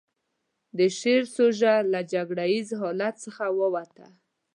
د 0.77 0.79
شعر 0.99 1.23
سوژه 1.35 1.73
له 1.93 1.99
جګړه 2.13 2.43
ييز 2.53 2.69
حالت 2.79 3.15
څخه 3.25 3.43
ووته. 3.59 4.07